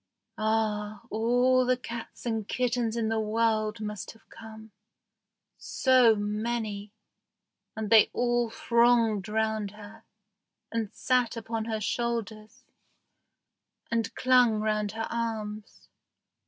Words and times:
Ah! 0.39 1.03
all 1.11 1.63
the 1.63 1.77
cats 1.77 2.25
and 2.25 2.47
kittens 2.47 2.97
in 2.97 3.09
the 3.09 3.19
world 3.19 3.79
must 3.79 4.09
have 4.13 4.27
come. 4.29 4.71
So 5.59 6.15
many! 6.15 6.91
And 7.75 7.91
they 7.91 8.09
all 8.11 8.49
thronged 8.49 9.29
round 9.29 9.69
her, 9.69 10.03
and 10.71 10.91
sat 10.91 11.37
upon 11.37 11.65
her 11.65 11.79
shoulders, 11.79 12.63
and 13.91 14.11
clung 14.15 14.53
round 14.59 14.93
her 14.93 15.05
arms. 15.11 15.87